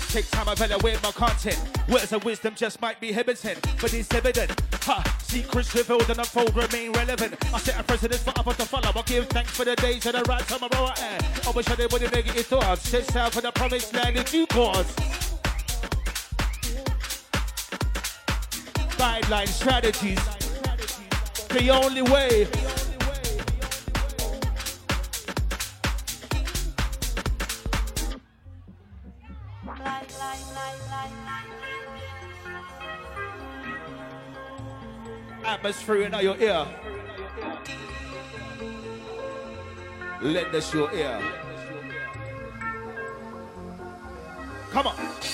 Take 0.10 0.30
time, 0.32 0.48
evaluate 0.48 1.04
my 1.04 1.12
content. 1.12 1.60
Words 1.90 2.12
of 2.14 2.26
wisdom 2.26 2.56
just 2.56 2.82
might 2.82 3.00
be 3.00 3.12
hesitant, 3.12 3.60
but 3.80 3.94
it's 3.94 4.12
evident. 4.14 4.60
Ha! 4.84 5.04
Secrets 5.22 5.76
revealed 5.76 6.10
and 6.10 6.20
unfold 6.20 6.56
remain 6.56 6.94
relevant. 6.94 7.36
I 7.54 7.60
set 7.60 7.80
a 7.80 7.84
precedent 7.84 8.22
for 8.22 8.34
others 8.40 8.58
to 8.58 8.66
follow. 8.66 8.92
I 8.96 9.02
give 9.04 9.28
thanks 9.28 9.52
for 9.52 9.66
the 9.66 9.76
days 9.76 10.06
and 10.06 10.16
the 10.16 10.24
right 10.24 10.42
time 10.48 10.64
I 10.64 10.96
air. 11.00 11.20
I 11.48 11.52
wish 11.52 11.70
I 11.70 11.76
did 11.76 11.92
with 11.92 12.02
the 12.02 12.10
negative 12.10 12.46
thoughts. 12.46 12.90
Set 12.90 13.06
sail 13.06 13.30
for 13.30 13.42
the 13.42 13.52
promised 13.52 13.94
land 13.94 14.18
in 14.18 14.24
due 14.24 14.48
course. 14.48 14.96
Guidelines, 18.98 19.50
strategies. 19.50 20.43
The 21.54 21.70
only 21.70 22.02
way. 22.02 22.48
atmosphere 35.64 36.02
in 36.02 36.14
your 36.20 36.36
ear. 36.38 36.66
Let 40.22 40.52
this 40.52 40.74
your 40.74 40.94
ear. 40.94 41.22
Come 44.72 44.88
on. 44.88 45.33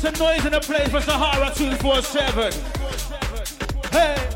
Hear 0.00 0.14
some 0.14 0.26
noise 0.26 0.44
in 0.44 0.52
the 0.52 0.60
place 0.60 0.88
for 0.90 1.00
Sahara 1.00 1.52
247. 1.52 2.52
Hey. 3.90 4.28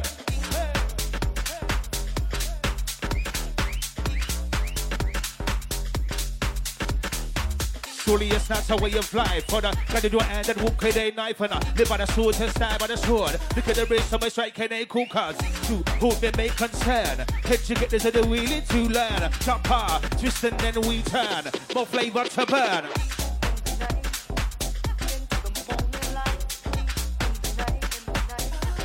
Surely 7.95 8.29
it's 8.31 8.51
not 8.51 8.69
a 8.71 8.77
way 8.83 8.93
of 8.95 9.15
life 9.15 9.45
For 9.47 9.61
the 9.61 9.77
gotta 9.89 10.09
do 10.11 10.19
and 10.19 10.45
then 10.45 10.65
walk 10.65 10.83
with 10.83 10.97
a 10.97 11.13
knife 11.13 11.41
and 11.41 11.55
I 11.55 11.73
live 11.77 11.89
by 11.89 11.99
the 11.99 12.07
sword 12.07 12.41
and 12.41 12.51
stand 12.51 12.81
by 12.81 12.89
the 12.89 12.97
sword. 12.97 13.39
Look 13.55 13.69
at 13.69 13.77
the 13.77 13.87
wrist 13.87 14.13
of 14.13 14.21
my 14.21 14.29
strike 14.29 14.59
and 14.59 14.73
a 14.73 14.85
cool 14.87 15.07
cards. 15.07 15.39
To 15.69 15.75
who 16.01 16.13
they 16.15 16.33
make 16.37 16.57
concern. 16.57 17.25
Head 17.45 17.61
you 17.69 17.77
get 17.77 17.91
this 17.91 18.05
at 18.05 18.15
the 18.15 18.23
wheelie 18.23 18.67
to 18.69 18.79
learn. 18.93 19.31
Jump 19.41 19.67
hard, 19.69 20.03
twist 20.19 20.43
and 20.43 20.59
then 20.59 20.81
we 20.89 21.03
turn. 21.03 21.45
More 21.73 21.87
flavor 21.87 22.25
to 22.25 22.47
burn. 22.47 22.87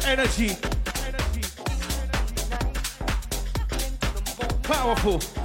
Energy. 0.08 0.56
Powerful. 4.64 5.37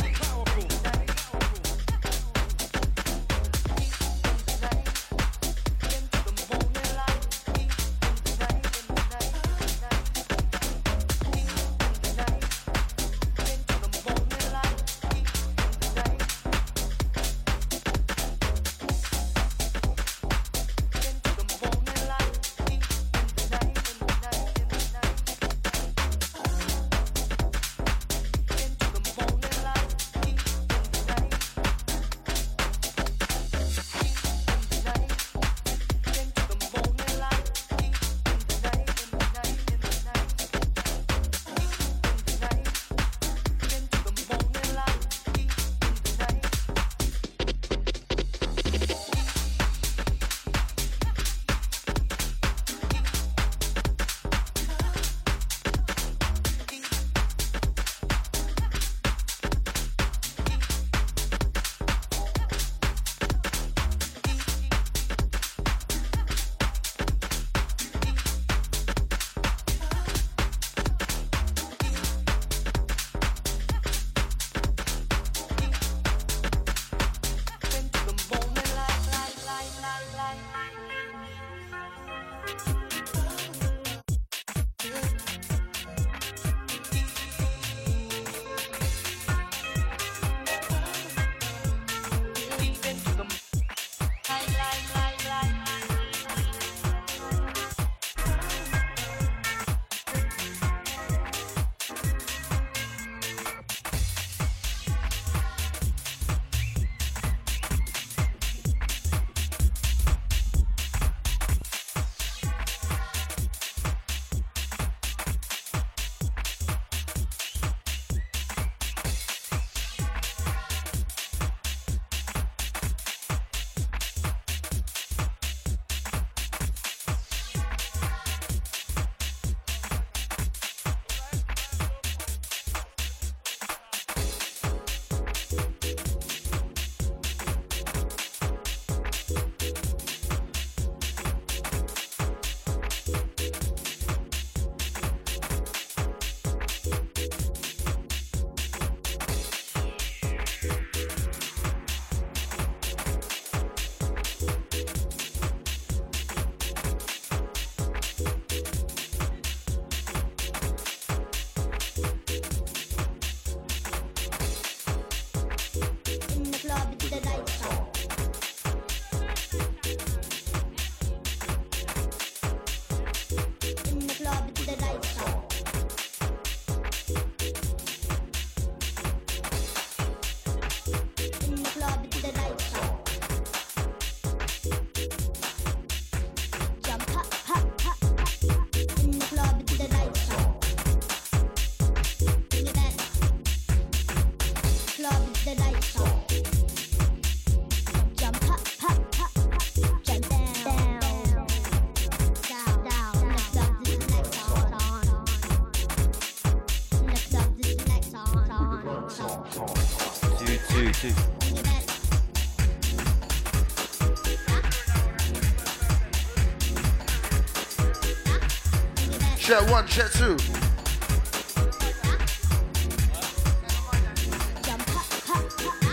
Check 219.62 219.70
one, 219.70 219.86
check 219.86 220.10
two. 220.10 220.36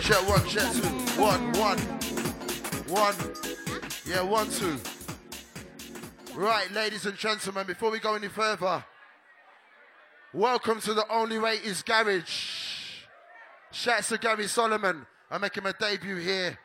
Check 0.01 0.27
one, 0.27 0.47
check 0.47 0.71
two. 0.73 0.89
One, 1.21 1.51
one. 1.53 1.77
One. 2.87 3.15
Yeah, 4.07 4.23
one, 4.23 4.49
two. 4.49 4.75
Right, 6.33 6.71
ladies 6.71 7.05
and 7.05 7.15
gentlemen, 7.15 7.67
before 7.67 7.91
we 7.91 7.99
go 7.99 8.15
any 8.15 8.27
further, 8.27 8.83
welcome 10.33 10.81
to 10.81 10.95
the 10.95 11.05
Only 11.07 11.37
Way 11.37 11.57
is 11.63 11.83
Garage. 11.83 13.03
Shouts 13.71 14.09
to 14.09 14.17
Gary 14.17 14.47
Solomon. 14.47 15.05
I'm 15.29 15.41
making 15.41 15.61
my 15.61 15.73
debut 15.79 16.15
here. 16.15 16.57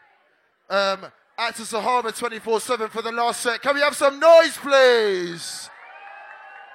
Um, 0.71 1.05
at 1.37 1.49
Actor 1.49 1.67
Sahara 1.67 2.13
24 2.13 2.61
7 2.61 2.89
for 2.89 3.03
the 3.03 3.13
last 3.13 3.43
set. 3.43 3.61
Can 3.61 3.75
we 3.75 3.83
have 3.83 3.95
some 3.95 4.19
noise, 4.19 4.57
please? 4.57 5.69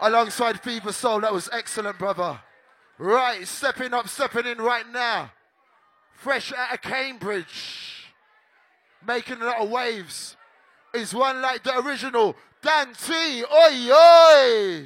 Alongside 0.02 0.62
Fever 0.62 0.93
Soul, 0.93 1.22
that 1.22 1.34
was 1.34 1.50
excellent, 1.52 2.00
brother. 2.00 2.39
Right, 2.97 3.47
stepping 3.47 3.93
up, 3.93 4.08
stepping 4.08 4.45
in 4.45 4.58
right 4.58 4.89
now. 4.91 5.32
Fresh 6.16 6.54
out 6.54 6.74
of 6.74 6.82
Cambridge. 6.82 8.08
Making 9.06 9.41
a 9.41 9.45
lot 9.45 9.62
of 9.62 9.70
waves. 9.70 10.36
Is 10.93 11.14
one 11.14 11.41
like 11.41 11.64
the 11.64 11.78
original 11.80 12.36
Dan 12.62 12.93
T. 12.93 13.43
Oi, 13.43 13.91
oi. 13.91 14.86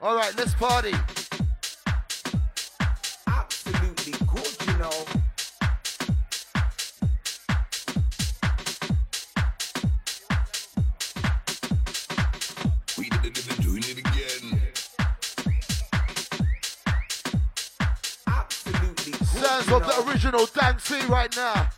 All 0.00 0.16
right, 0.16 0.34
let's 0.36 0.54
party. 0.54 0.94
Original 20.28 20.46
Dan 20.54 20.76
T 20.78 21.06
right 21.06 21.34
now. 21.36 21.68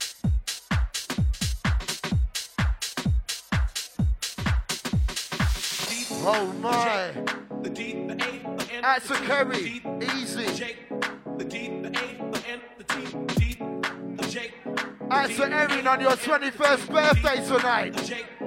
Oh 6.23 6.53
my. 6.61 7.13
The 7.63 7.71
D, 7.71 7.93
the 8.07 8.15
the 8.15 8.67
That's 8.83 9.11
a 9.11 9.15
T, 9.15 9.27
carry. 9.27 9.83
Easy. 10.17 10.45
The 11.37 11.45
D, 11.45 11.81
the 11.83 11.89
A, 11.89 12.01
the 12.31 12.41
the 12.79 12.85
the. 12.85 13.41
That's 15.09 15.39
Erin 15.41 15.87
on 15.87 16.01
your 16.01 16.13
21st 16.13 16.91
birthday 16.91 17.45
tonight. 17.47 18.40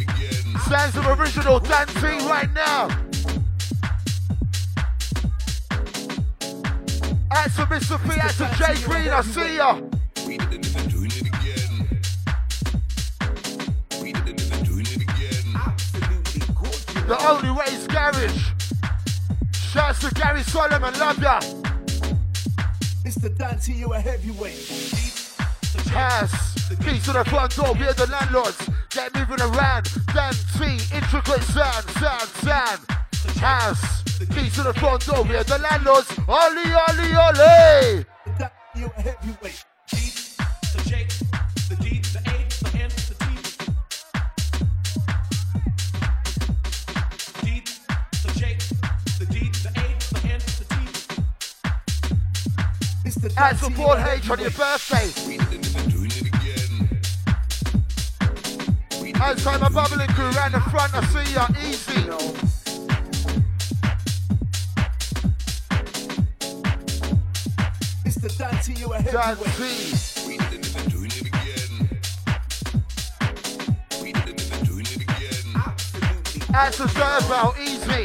again. 0.00 0.58
Sounds 0.68 0.96
of 0.96 1.06
original 1.18 1.60
dancing 1.60 2.26
right 2.26 2.52
now. 2.52 2.88
That's 7.30 7.54
for 7.54 7.66
Mr. 7.66 7.98
P, 8.02 8.08
that's 8.16 8.36
for 8.36 8.48
Jay 8.56 8.74
Green, 8.84 9.08
I 9.08 9.20
see 9.22 9.56
ya. 9.56 9.80
The 17.06 17.16
only 17.28 17.50
way 17.52 17.66
is 17.66 17.86
garage. 17.86 18.45
Shouts 19.96 20.14
to 20.14 20.20
Gary 20.20 20.42
Solomon, 20.42 20.98
love 20.98 21.18
ya. 21.22 21.40
Mr. 23.04 23.36
Dante, 23.36 23.72
you 23.72 23.92
a 23.92 23.98
heavyweight. 23.98 25.32
Pass. 25.86 26.54
Keys 26.84 27.04
to 27.04 27.12
the 27.12 27.24
front 27.24 27.54
door, 27.56 27.72
we're 27.74 27.92
the 27.94 28.06
landlords. 28.06 28.68
Get 28.90 29.14
moving 29.14 29.40
around. 29.40 29.88
Dan 30.12 30.32
T, 30.58 30.64
intricate 30.94 31.42
sound, 31.42 31.88
sound, 31.90 32.28
sound. 32.42 32.80
Pass. 33.36 34.02
Keys 34.34 34.54
to 34.56 34.64
the 34.64 34.74
front 34.74 35.06
door, 35.06 35.22
we're 35.24 35.44
the 35.44 35.58
landlords. 35.58 36.10
Oli, 36.28 36.66
oli, 36.88 37.14
oli. 37.14 38.04
Mr. 38.26 38.38
Dante, 38.38 38.52
you 38.74 38.90
a 38.96 39.00
heavyweight. 39.00 39.64
D, 39.90 39.96
the 40.74 40.82
J, 40.88 41.06
doing 55.90 56.10
it 56.10 56.26
again. 56.26 56.88
We 59.00 59.12
did 59.12 59.16
it, 59.16 59.20
Outside 59.20 59.60
my 59.60 59.68
bubbling 59.68 60.08
crew, 60.08 60.30
round 60.30 60.54
the 60.54 60.60
front, 60.60 60.94
I 60.94 61.04
see 61.06 61.34
ya, 61.34 61.48
easy. 61.66 62.06
It's 68.04 68.16
the 68.16 68.28
dancey 68.38 68.74
you 68.74 68.88
know. 68.88 68.92
Mr. 68.92 68.92
Dante, 68.92 68.92
you 68.92 68.92
a 68.92 68.98
heavyweight. 69.00 69.56
T. 69.56 70.26
we 70.28 70.38
did 70.38 70.64
it, 70.64 70.74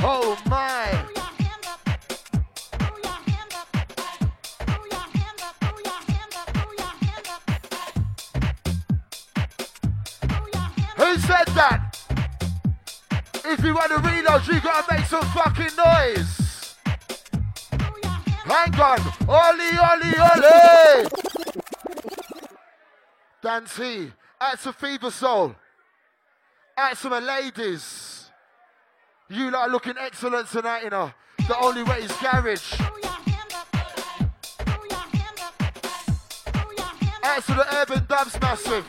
Oh 0.02 0.38
my. 0.46 1.06
Who 10.96 11.18
said 11.18 11.46
that? 11.54 11.96
If 13.44 13.64
you 13.64 13.74
want 13.74 13.90
to 13.90 13.98
reload, 13.98 14.46
you 14.46 14.60
gotta 14.60 14.94
make 14.94 15.04
some 15.06 15.24
fucking 15.32 15.76
noise. 15.76 16.76
Hang 18.44 18.74
on. 18.80 19.00
Oli, 19.28 19.70
oli, 19.78 20.12
oli. 20.18 21.08
Dan 23.42 23.64
T. 23.66 24.12
That's 24.40 24.66
a 24.66 24.72
fever 24.72 25.10
soul. 25.10 25.54
That's 26.76 27.00
some 27.00 27.24
ladies. 27.24 28.09
You 29.32 29.48
lot 29.52 29.68
are 29.68 29.70
looking 29.70 29.94
excellent 29.96 30.48
tonight, 30.48 30.82
you 30.82 30.90
know. 30.90 31.12
The 31.46 31.56
only 31.60 31.84
way 31.84 31.98
is 31.98 32.10
garage. 32.20 32.80
Out 37.22 37.44
to 37.44 37.54
the 37.54 37.66
urban 37.76 38.06
dubs 38.08 38.40
massive. 38.40 38.84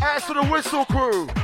Out 0.00 0.22
to 0.28 0.34
the 0.34 0.48
whistle 0.52 0.84
crew. 0.84 1.41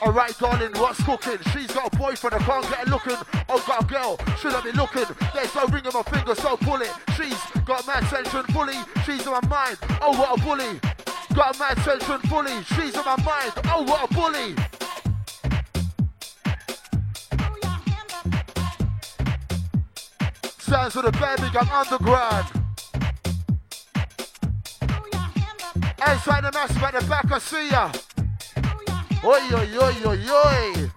Alright, 0.00 0.38
darling, 0.38 0.72
what's 0.74 1.02
cooking? 1.02 1.38
She's 1.52 1.66
got 1.66 1.92
a 1.92 1.96
boyfriend, 1.96 2.34
I 2.34 2.38
can't 2.38 2.62
get 2.62 2.78
her 2.78 2.90
looking. 2.90 3.16
Oh, 3.48 3.64
got 3.66 3.82
a 3.82 3.86
girl, 3.86 4.16
should 4.38 4.54
I 4.54 4.60
be 4.60 4.70
looking? 4.72 5.04
There's 5.34 5.54
no 5.54 5.66
ring 5.66 5.86
on 5.86 5.92
my 5.92 6.02
finger, 6.02 6.34
so 6.36 6.56
pull 6.56 6.80
it. 6.80 6.92
She's 7.16 7.38
got 7.64 7.82
a 7.82 7.86
mad 7.86 8.04
tension 8.04 8.44
fully. 8.54 8.74
She's 9.04 9.26
on 9.26 9.40
my 9.42 9.48
mind. 9.48 9.78
Oh, 10.00 10.16
what 10.16 10.38
a 10.38 10.44
bully. 10.44 10.80
Got 11.34 11.56
a 11.56 11.58
mad 11.58 11.76
tension 11.78 12.18
fully. 12.28 12.62
She's 12.62 12.96
on 12.96 13.04
my 13.04 13.16
mind. 13.24 13.52
Oh, 13.64 13.82
what 13.82 14.08
a 14.08 14.14
bully. 14.14 14.54
Sounds 20.58 20.96
of 20.96 21.04
the 21.04 21.12
Birmingham 21.12 21.68
Underground. 21.72 22.46
Outside 26.00 26.44
the 26.44 26.52
massive 26.52 26.82
at 26.82 26.94
the 26.94 27.06
back, 27.08 27.32
I 27.32 27.38
see 27.38 27.70
ya. 27.70 27.90
Oi, 29.24 29.40
oi, 29.52 29.78
oi, 29.78 29.94
oi, 30.06 30.30
oi. 30.30 30.90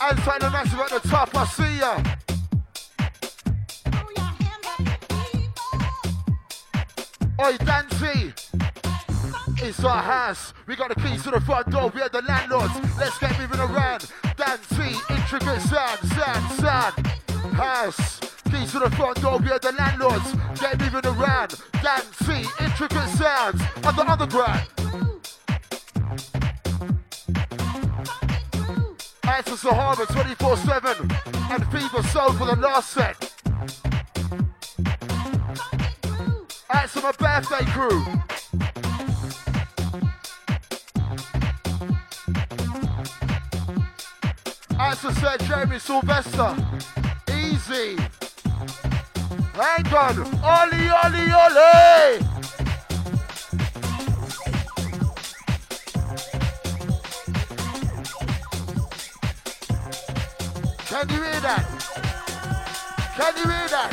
Outside 0.00 0.40
the 0.40 0.50
massive 0.50 0.80
at 0.80 0.90
the 0.90 1.08
top, 1.08 1.30
I 1.36 1.46
see 1.46 1.78
ya. 1.78 2.02
Oi, 7.40 7.56
Dante. 7.58 8.32
It's 9.64 9.84
our 9.84 10.02
house. 10.02 10.52
We 10.66 10.74
got 10.74 10.88
the 10.88 11.00
keys 11.00 11.22
to 11.22 11.30
the 11.30 11.40
front 11.40 11.70
door. 11.70 11.92
We 11.94 12.02
are 12.02 12.08
the 12.08 12.22
landlords. 12.22 12.74
Let's 12.98 13.18
get 13.18 13.38
moving 13.38 13.60
around. 13.60 14.10
Dante, 14.36 14.94
intricate 15.10 15.60
sound, 15.62 16.00
sound, 16.08 16.60
sound. 16.60 17.06
House. 17.54 18.31
Keys 18.52 18.72
to 18.72 18.80
the 18.80 18.90
front 18.90 19.20
door. 19.22 19.38
We 19.38 19.50
are 19.50 19.58
the 19.58 19.72
landlords. 19.72 20.34
Get 20.60 20.78
moving 20.78 21.06
around. 21.06 21.54
Dante, 21.82 22.44
intricate 22.60 23.08
sounds 23.16 23.62
on 23.82 23.96
the 23.96 24.04
underground. 24.06 24.68
Out 29.24 29.46
to 29.46 29.56
Sahara 29.56 30.06
24 30.06 30.56
7 30.58 31.10
and 31.50 31.66
Fever 31.72 32.02
Soul 32.08 32.32
for 32.34 32.44
the 32.44 32.56
last 32.56 32.90
set. 32.90 33.16
Out 36.70 36.88
to 36.90 37.00
my 37.00 37.12
birthday 37.12 37.64
crew. 37.72 38.04
Out 44.78 44.98
to 44.98 45.14
Sir 45.14 45.36
Jeremy 45.46 45.78
Sylvester. 45.78 46.54
Easy. 47.30 47.96
Hang 49.62 49.86
on. 49.94 50.18
Ollie, 50.42 50.88
Ollie, 50.90 51.30
Ollie. 51.30 52.18
Can 60.84 61.08
you 61.10 61.22
hear 61.22 61.40
that? 61.42 61.64
Can 63.14 63.36
you 63.36 63.44
hear 63.44 63.68
that? 63.68 63.92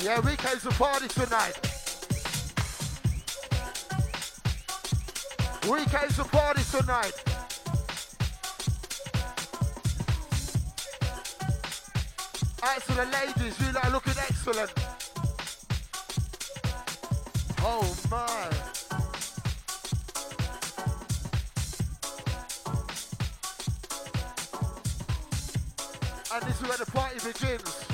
Yeah, 0.00 0.18
we 0.18 0.34
came 0.34 0.58
to 0.58 0.70
party 0.70 1.06
tonight. 1.06 1.69
We 5.70 5.84
came 5.84 6.08
to 6.08 6.24
party 6.24 6.62
tonight. 6.64 7.12
Out 12.60 12.82
to 12.86 12.92
the 12.92 13.06
ladies, 13.12 13.60
you 13.60 13.72
lot 13.72 13.92
looking 13.92 14.14
excellent. 14.18 14.72
Oh 17.60 17.96
my. 18.10 18.50
And 26.34 26.42
this 26.48 26.60
is 26.60 26.68
where 26.68 26.78
the 26.78 26.90
party 26.90 27.18
begins. 27.24 27.89